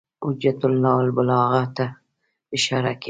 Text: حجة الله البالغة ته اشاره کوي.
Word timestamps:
حجة 0.23 0.59
الله 0.69 0.95
البالغة 1.05 1.61
ته 1.75 1.85
اشاره 2.55 2.91
کوي. 2.93 2.99